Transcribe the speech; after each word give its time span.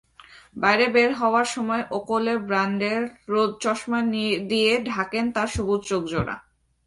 বাইরে 0.55 0.85
বের 0.87 1.11
হওয়ার 1.13 1.45
সময় 1.45 1.83
ওকলে 1.91 2.33
ব্র্যান্ডের 2.39 3.01
রোদচশমা 3.29 3.99
দিয়ে 4.49 4.71
ঢাকেন 4.85 5.25
তাঁর 5.31 5.47
সবুজ 5.47 5.81
চোখজোড়া। 5.87 6.35